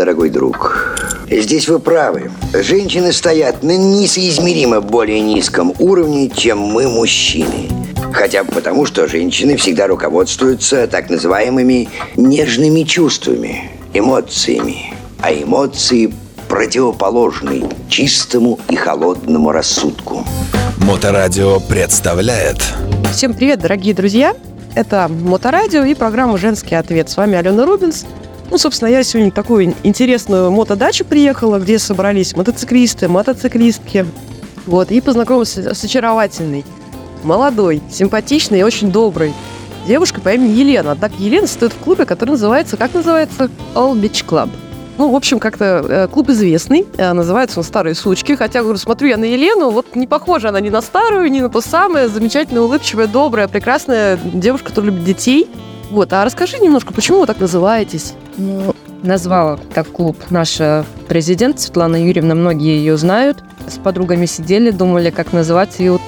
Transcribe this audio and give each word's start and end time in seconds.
дорогой 0.00 0.30
друг. 0.30 0.96
Здесь 1.30 1.68
вы 1.68 1.78
правы. 1.78 2.30
Женщины 2.54 3.12
стоят 3.12 3.62
на 3.62 3.76
несоизмеримо 3.76 4.80
более 4.80 5.20
низком 5.20 5.74
уровне, 5.78 6.30
чем 6.30 6.58
мы, 6.58 6.88
мужчины. 6.88 7.68
Хотя 8.10 8.42
бы 8.42 8.50
потому, 8.50 8.86
что 8.86 9.06
женщины 9.06 9.58
всегда 9.58 9.88
руководствуются 9.88 10.86
так 10.86 11.10
называемыми 11.10 11.90
нежными 12.16 12.82
чувствами, 12.84 13.70
эмоциями. 13.92 14.94
А 15.20 15.34
эмоции 15.34 16.14
противоположны 16.48 17.64
чистому 17.90 18.58
и 18.70 18.76
холодному 18.76 19.52
рассудку. 19.52 20.24
Моторадио 20.78 21.60
представляет 21.60 22.56
Всем 23.12 23.34
привет, 23.34 23.60
дорогие 23.60 23.92
друзья! 23.92 24.34
Это 24.74 25.08
Моторадио 25.10 25.84
и 25.84 25.94
программа 25.94 26.38
«Женский 26.38 26.76
ответ». 26.76 27.10
С 27.10 27.18
вами 27.18 27.36
Алена 27.36 27.66
Рубинс. 27.66 28.06
Ну, 28.50 28.58
собственно, 28.58 28.88
я 28.88 29.04
сегодня 29.04 29.30
в 29.30 29.34
такую 29.34 29.74
интересную 29.84 30.50
мотодачу 30.50 31.04
приехала, 31.04 31.60
где 31.60 31.78
собрались 31.78 32.34
мотоциклисты, 32.34 33.08
мотоциклистки. 33.08 34.04
Вот, 34.66 34.90
и 34.90 35.00
познакомилась 35.00 35.56
с 35.56 35.84
очаровательной, 35.84 36.64
молодой, 37.22 37.80
симпатичной 37.90 38.60
и 38.60 38.62
очень 38.62 38.90
доброй 38.90 39.32
девушкой 39.86 40.20
по 40.20 40.30
имени 40.30 40.52
Елена. 40.52 40.96
Так, 40.96 41.12
Елена 41.18 41.46
стоит 41.46 41.72
в 41.72 41.78
клубе, 41.78 42.04
который 42.06 42.30
называется, 42.30 42.76
как 42.76 42.92
называется? 42.92 43.50
All 43.74 43.94
Beach 43.94 44.24
Club. 44.26 44.50
Ну, 44.98 45.10
в 45.10 45.16
общем, 45.16 45.38
как-то 45.38 45.84
э, 45.88 46.08
клуб 46.08 46.28
известный, 46.28 46.86
э, 46.98 47.12
называется 47.14 47.60
он 47.60 47.64
«Старые 47.64 47.94
сучки», 47.94 48.34
хотя, 48.34 48.60
говорю, 48.60 48.76
смотрю 48.78 49.08
я 49.08 49.16
на 49.16 49.24
Елену, 49.24 49.70
вот 49.70 49.96
не 49.96 50.06
похожа 50.06 50.50
она 50.50 50.60
ни 50.60 50.68
на 50.68 50.82
старую, 50.82 51.30
ни 51.30 51.40
на 51.40 51.48
ту 51.48 51.62
самую, 51.62 52.10
замечательная, 52.10 52.60
улыбчивая, 52.60 53.06
добрая, 53.06 53.48
прекрасная 53.48 54.18
девушка, 54.22 54.68
которая 54.68 54.90
любит 54.90 55.04
детей. 55.04 55.48
Вот, 55.90 56.12
а 56.12 56.24
расскажи 56.24 56.58
немножко, 56.58 56.92
почему 56.92 57.20
вы 57.20 57.26
так 57.26 57.40
называетесь? 57.40 58.14
Ну, 58.36 58.74
назвала 59.02 59.58
так 59.74 59.88
клуб 59.88 60.16
наша 60.30 60.86
президент 61.08 61.58
Светлана 61.58 61.96
Юрьевна, 61.96 62.34
многие 62.34 62.78
ее 62.78 62.96
знают. 62.96 63.38
С 63.66 63.78
подругами 63.78 64.26
сидели, 64.26 64.70
думали, 64.70 65.10
как 65.10 65.32
называть, 65.32 65.80
и 65.80 65.88
вот 65.88 66.00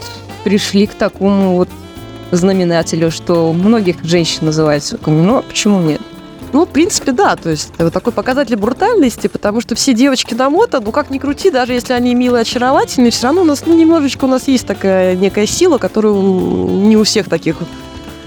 пришли 0.44 0.86
к 0.86 0.94
такому 0.94 1.56
вот 1.56 1.68
знаменателю, 2.30 3.10
что 3.10 3.52
многих 3.52 4.02
женщин 4.04 4.46
называется. 4.46 4.98
Ну, 5.04 5.38
а 5.38 5.42
почему 5.42 5.80
нет? 5.80 6.00
Ну, 6.52 6.66
в 6.66 6.68
принципе, 6.68 7.12
да, 7.12 7.34
то 7.34 7.48
есть 7.50 7.72
вот 7.78 7.92
такой 7.92 8.12
показатель 8.12 8.56
брутальности, 8.56 9.26
потому 9.26 9.62
что 9.62 9.74
все 9.74 9.94
девочки 9.94 10.34
на 10.34 10.50
мото, 10.50 10.80
ну 10.80 10.92
как 10.92 11.08
ни 11.08 11.18
крути, 11.18 11.50
даже 11.50 11.72
если 11.72 11.94
они 11.94 12.14
милые, 12.14 12.42
очаровательные, 12.42 13.10
все 13.10 13.28
равно 13.28 13.40
у 13.40 13.44
нас, 13.44 13.64
ну, 13.64 13.74
немножечко 13.74 14.26
у 14.26 14.28
нас 14.28 14.48
есть 14.48 14.66
такая 14.66 15.16
некая 15.16 15.46
сила, 15.46 15.78
которую 15.78 16.86
не 16.86 16.96
у 16.98 17.04
всех 17.04 17.28
таких 17.30 17.56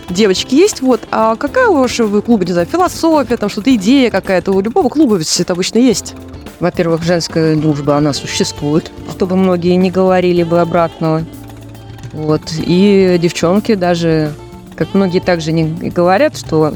девочки 0.10 0.56
есть, 0.56 0.82
вот. 0.82 1.02
А 1.12 1.36
какая 1.36 1.68
у 1.68 1.78
вашего 1.78 2.22
клуба, 2.22 2.46
не 2.46 2.54
знаю, 2.54 2.68
философия, 2.68 3.38
там 3.38 3.50
что-то 3.50 3.74
идея 3.76 4.10
какая-то, 4.12 4.52
у 4.52 4.62
любого 4.62 4.90
клуба 4.90 5.16
ведь 5.16 5.40
это 5.40 5.54
обычно 5.54 5.80
есть. 5.80 6.14
Во-первых, 6.60 7.04
женская 7.04 7.56
дружба, 7.56 7.98
она 7.98 8.14
существует, 8.14 8.92
чтобы 9.12 9.36
многие 9.36 9.76
не 9.76 9.92
говорили 9.92 10.44
бы 10.44 10.62
обратного. 10.62 11.26
Вот. 12.14 12.42
И 12.58 13.18
девчонки 13.22 13.76
даже, 13.76 14.34
как 14.76 14.94
многие 14.94 15.20
также 15.20 15.52
не 15.52 15.90
говорят, 15.90 16.38
что 16.38 16.74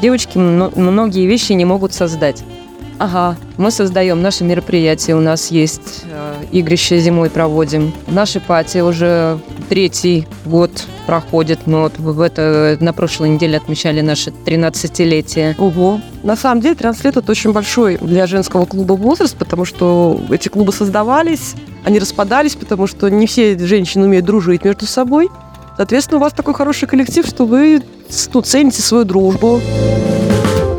девочки 0.00 0.38
многие 0.38 1.26
вещи 1.26 1.52
не 1.52 1.64
могут 1.64 1.92
создать. 1.92 2.42
Ага, 2.98 3.36
мы 3.58 3.70
создаем 3.70 4.22
наши 4.22 4.42
мероприятия, 4.42 5.14
у 5.14 5.20
нас 5.20 5.52
есть 5.52 6.04
э, 6.10 6.34
игрища 6.50 6.98
зимой 6.98 7.30
проводим. 7.30 7.92
Наши 8.08 8.40
пати 8.40 8.78
уже 8.78 9.38
третий 9.68 10.26
год 10.44 10.70
проходит, 11.06 11.66
но 11.66 11.82
вот 11.82 11.98
в 11.98 12.20
это, 12.20 12.76
на 12.80 12.92
прошлой 12.92 13.30
неделе 13.30 13.56
отмечали 13.56 14.00
наше 14.00 14.30
13-летие. 14.30 15.54
Ого. 15.58 16.00
На 16.22 16.36
самом 16.36 16.60
деле 16.60 16.74
13 16.74 17.04
лет 17.04 17.16
это 17.16 17.30
очень 17.30 17.52
большой 17.52 17.98
для 17.98 18.26
женского 18.26 18.64
клуба 18.66 18.94
возраст, 18.94 19.36
потому 19.36 19.64
что 19.64 20.20
эти 20.30 20.48
клубы 20.48 20.72
создавались, 20.72 21.54
они 21.84 21.98
распадались, 21.98 22.56
потому 22.56 22.86
что 22.86 23.08
не 23.08 23.26
все 23.26 23.58
женщины 23.58 24.06
умеют 24.06 24.26
дружить 24.26 24.64
между 24.64 24.86
собой. 24.86 25.28
Соответственно, 25.76 26.18
у 26.18 26.20
вас 26.20 26.32
такой 26.32 26.54
хороший 26.54 26.88
коллектив, 26.88 27.24
что 27.26 27.46
вы 27.46 27.82
ну, 28.34 28.42
цените 28.42 28.82
свою 28.82 29.04
дружбу. 29.04 29.60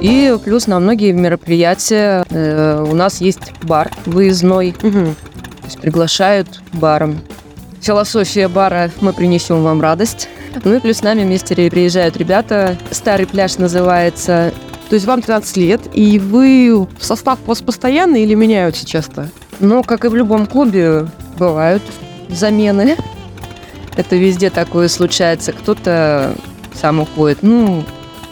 И 0.02 0.38
плюс 0.44 0.68
на 0.68 0.80
многие 0.80 1.12
мероприятия 1.12 2.26
э, 2.30 2.86
у 2.90 2.96
нас 2.96 3.22
есть 3.22 3.54
бар 3.64 3.92
выездной. 4.06 4.76
Угу. 4.82 4.92
То 4.92 5.66
есть 5.66 5.80
приглашают 5.80 6.62
баром. 6.74 7.22
Философия 7.82 8.48
бара 8.48 8.92
«Мы 9.02 9.14
принесем 9.14 9.64
вам 9.64 9.82
радость». 9.82 10.28
Ну 10.64 10.76
и 10.76 10.80
плюс 10.80 10.98
с 10.98 11.04
нами 11.04 11.24
вместе 11.24 11.56
приезжают 11.70 12.18
ребята. 12.18 12.78
Старый 12.92 13.26
пляж 13.26 13.58
называется. 13.58 14.54
То 14.90 14.96
есть 14.96 15.06
вам 15.06 15.22
13 15.22 15.58
лет, 15.58 15.82
и 15.94 16.20
вы 16.20 16.88
в 16.98 17.06
состав 17.06 17.40
у 17.46 17.48
вас 17.48 17.62
постоянный 17.62 18.24
или 18.24 18.34
меняются 18.34 18.86
часто? 18.86 19.30
Ну, 19.60 19.84
как 19.84 20.04
и 20.04 20.08
в 20.08 20.16
любом 20.16 20.48
клубе, 20.48 21.08
бывают 21.38 21.84
замены. 22.28 22.98
Это 23.96 24.16
везде 24.16 24.50
такое 24.50 24.88
случается. 24.88 25.54
Кто-то 25.54 26.34
сам 26.74 27.00
уходит. 27.00 27.40
Ну, 27.44 27.84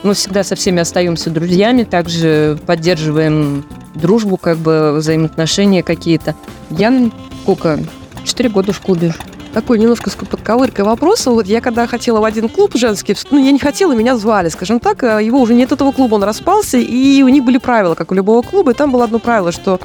мы 0.03 0.13
всегда 0.13 0.43
со 0.43 0.55
всеми 0.55 0.79
остаемся 0.79 1.29
друзьями, 1.29 1.83
также 1.83 2.59
поддерживаем 2.65 3.65
дружбу, 3.93 4.37
как 4.37 4.57
бы 4.57 4.93
взаимоотношения 4.93 5.83
какие-то. 5.83 6.35
Я 6.69 7.09
сколько? 7.43 7.79
Четыре 8.23 8.49
года 8.49 8.73
в 8.73 8.81
клубе. 8.81 9.13
Такой 9.57 9.79
немножко 9.79 10.11
с 10.11 10.13
подковыркой 10.13 10.85
вопроса. 10.85 11.31
Вот 11.31 11.47
я 11.47 11.61
когда 11.61 11.87
хотела 11.87 12.19
в 12.19 12.23
один 12.25 12.47
клуб 12.47 12.75
женский, 12.75 13.15
ну, 13.31 13.43
я 13.43 13.51
не 13.51 13.57
хотела, 13.57 13.93
меня 13.93 14.15
звали, 14.15 14.49
скажем 14.49 14.79
так. 14.79 15.01
А 15.01 15.19
его 15.19 15.41
уже 15.41 15.55
нет 15.55 15.71
этого 15.71 15.91
клуба, 15.91 16.13
он 16.13 16.23
распался, 16.23 16.77
и 16.77 17.23
у 17.23 17.27
них 17.27 17.43
были 17.43 17.57
правила, 17.57 17.95
как 17.95 18.11
у 18.11 18.13
любого 18.13 18.43
клуба, 18.43 18.69
и 18.69 18.75
там 18.75 18.91
было 18.91 19.05
одно 19.05 19.17
правило, 19.17 19.51
что 19.51 19.79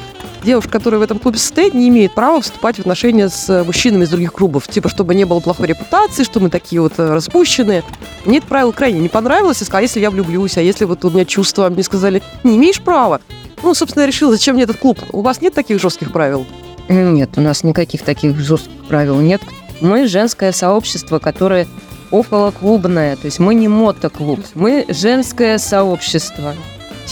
девушка, 0.44 0.72
которая 0.72 0.98
в 1.00 1.02
этом 1.02 1.18
клубе 1.18 1.38
состоит, 1.38 1.72
не 1.72 1.88
имеет 1.88 2.12
права 2.12 2.42
вступать 2.42 2.76
в 2.76 2.80
отношения 2.80 3.30
с 3.30 3.64
мужчинами 3.64 4.04
из 4.04 4.10
других 4.10 4.34
клубов. 4.34 4.68
Типа, 4.68 4.90
чтобы 4.90 5.14
не 5.14 5.24
было 5.24 5.40
плохой 5.40 5.68
репутации, 5.68 6.24
что 6.24 6.38
мы 6.38 6.50
такие 6.50 6.82
вот 6.82 6.98
э, 6.98 7.14
распущенные. 7.14 7.82
Мне 8.26 8.38
это 8.38 8.48
правило 8.48 8.72
крайне 8.72 9.00
не 9.00 9.08
понравилось. 9.08 9.60
Я 9.60 9.64
сказала, 9.64 9.78
а 9.78 9.82
если 9.84 10.00
я 10.00 10.10
влюблюсь, 10.10 10.58
а 10.58 10.60
если 10.60 10.84
вот 10.84 11.02
у 11.06 11.08
меня 11.08 11.24
чувства, 11.24 11.70
мне 11.70 11.82
сказали, 11.82 12.22
не 12.44 12.58
имеешь 12.58 12.82
права. 12.82 13.22
Ну, 13.62 13.72
собственно, 13.72 14.02
я 14.02 14.06
решила, 14.06 14.32
зачем 14.32 14.56
мне 14.56 14.64
этот 14.64 14.76
клуб? 14.76 14.98
У 15.12 15.22
вас 15.22 15.40
нет 15.40 15.54
таких 15.54 15.80
жестких 15.80 16.12
правил? 16.12 16.44
Нет, 16.92 17.30
у 17.36 17.40
нас 17.40 17.64
никаких 17.64 18.02
таких 18.02 18.38
жестких 18.38 18.84
правил 18.86 19.20
нет. 19.20 19.40
Мы 19.80 20.06
женское 20.06 20.52
сообщество, 20.52 21.18
которое 21.18 21.66
околоклубное, 22.10 23.16
то 23.16 23.24
есть 23.24 23.38
мы 23.38 23.54
не 23.54 23.68
мотоклуб, 23.68 24.40
мы 24.54 24.84
женское 24.88 25.58
сообщество. 25.58 26.54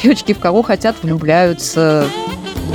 Девочки 0.03 0.35
в 0.35 0.39
кого 0.39 0.63
хотят 0.63 0.97
влюбляются, 1.03 2.05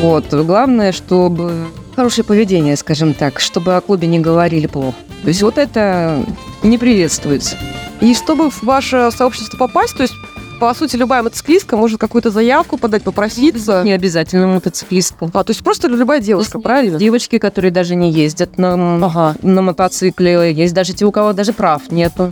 вот. 0.01 0.25
Главное, 0.33 0.91
чтобы 0.91 1.67
хорошее 1.95 2.25
поведение, 2.25 2.75
скажем 2.75 3.13
так, 3.13 3.39
чтобы 3.39 3.75
о 3.75 3.81
клубе 3.81 4.07
не 4.07 4.19
говорили 4.19 4.67
плохо. 4.67 4.97
То 5.21 5.29
есть 5.29 5.41
вот 5.43 5.57
это 5.57 6.25
не 6.63 6.77
приветствуется. 6.77 7.55
И 8.01 8.13
чтобы 8.13 8.49
в 8.49 8.63
ваше 8.63 9.09
сообщество 9.15 9.57
попасть, 9.57 9.95
то 9.95 10.03
есть 10.03 10.13
по 10.59 10.73
сути, 10.73 10.95
любая 10.95 11.23
мотоциклистка 11.23 11.77
может 11.77 11.99
какую-то 11.99 12.31
заявку 12.31 12.77
подать, 12.77 13.03
попроситься. 13.03 13.83
Не 13.83 13.91
обязательно 13.91 14.47
мотоциклистку. 14.47 15.29
А, 15.33 15.43
то 15.43 15.51
есть 15.51 15.63
просто 15.63 15.87
любая 15.87 16.19
девушка, 16.19 16.59
правильно? 16.59 16.97
Девочки, 16.97 17.37
которые 17.37 17.71
даже 17.71 17.95
не 17.95 18.11
ездят 18.11 18.57
на, 18.57 18.73
ага. 19.05 19.35
на 19.41 19.61
мотоцикле. 19.61 20.53
Есть 20.53 20.73
даже 20.73 20.93
те, 20.93 21.05
у 21.05 21.11
кого 21.11 21.33
даже 21.33 21.53
прав 21.53 21.91
нету. 21.91 22.31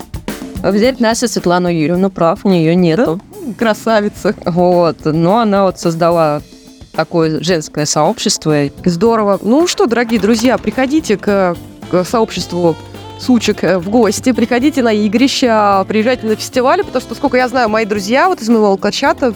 Взять 0.61 0.99
нашу 0.99 1.27
Светлану 1.27 1.67
Юрьевну, 1.67 2.09
прав 2.09 2.45
у 2.45 2.49
нее 2.49 2.75
нету. 2.75 3.19
Да? 3.45 3.53
Красавица. 3.57 4.33
Вот. 4.45 4.97
Но 5.03 5.39
она 5.39 5.65
вот 5.65 5.79
создала 5.79 6.41
такое 6.93 7.43
женское 7.43 7.85
сообщество. 7.85 8.55
Здорово. 8.85 9.39
Ну 9.41 9.67
что, 9.67 9.87
дорогие 9.87 10.19
друзья, 10.19 10.57
приходите 10.57 11.17
к, 11.17 11.57
к 11.91 12.05
сообществу 12.05 12.77
сучек 13.23 13.63
э, 13.63 13.77
в 13.79 13.89
гости, 13.89 14.31
приходите 14.31 14.83
на 14.83 14.93
игрища, 14.93 15.85
приезжайте 15.87 16.27
на 16.27 16.35
фестивали, 16.35 16.81
потому 16.81 17.01
что, 17.01 17.15
сколько 17.15 17.37
я 17.37 17.47
знаю, 17.47 17.69
мои 17.69 17.85
друзья 17.85 18.27
вот 18.27 18.41
из 18.41 18.49
моего 18.49 18.67
алкачата 18.67 19.33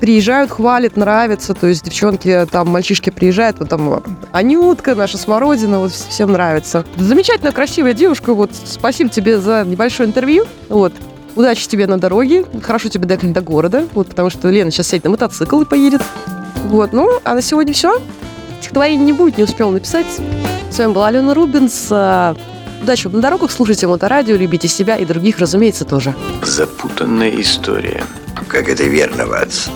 приезжают, 0.00 0.50
хвалят, 0.50 0.96
нравятся, 0.96 1.54
то 1.54 1.66
есть 1.66 1.84
девчонки, 1.84 2.46
там, 2.50 2.68
мальчишки 2.68 3.10
приезжают, 3.10 3.58
вот 3.58 3.68
там 3.68 4.02
Анютка, 4.32 4.94
наша 4.94 5.18
Смородина, 5.18 5.78
вот 5.78 5.92
всем 5.92 6.32
нравится. 6.32 6.84
Замечательная, 6.96 7.52
красивая 7.52 7.92
девушка, 7.92 8.34
вот 8.34 8.50
спасибо 8.64 9.10
тебе 9.10 9.38
за 9.38 9.64
небольшое 9.66 10.08
интервью, 10.08 10.46
вот. 10.68 10.92
Удачи 11.34 11.68
тебе 11.68 11.86
на 11.86 11.98
дороге, 11.98 12.46
хорошо 12.62 12.88
тебе 12.88 13.06
доехать 13.06 13.34
до 13.34 13.42
города, 13.42 13.86
вот, 13.92 14.08
потому 14.08 14.30
что 14.30 14.48
Лена 14.48 14.70
сейчас 14.70 14.88
сядет 14.88 15.04
на 15.04 15.10
мотоцикл 15.10 15.60
и 15.60 15.64
поедет. 15.66 16.00
Вот, 16.68 16.94
ну, 16.94 17.20
а 17.24 17.34
на 17.34 17.42
сегодня 17.42 17.74
все. 17.74 18.00
Стихотворение 18.60 19.04
не 19.04 19.12
будет, 19.12 19.36
не 19.36 19.44
успел 19.44 19.70
написать. 19.70 20.06
С 20.70 20.78
вами 20.78 20.94
была 20.94 21.08
Алена 21.08 21.34
Рубинс. 21.34 21.92
Удачи 22.86 23.08
вам 23.08 23.16
на 23.16 23.20
дорогах, 23.22 23.50
слушайте 23.50 23.88
моторадио, 23.88 24.36
любите 24.36 24.68
себя 24.68 24.94
и 24.94 25.04
других, 25.04 25.40
разумеется, 25.40 25.84
тоже. 25.84 26.14
Запутанная 26.44 27.30
история. 27.40 28.04
Как 28.46 28.68
это 28.68 28.84
верно, 28.84 29.26
Ватс. 29.26 29.66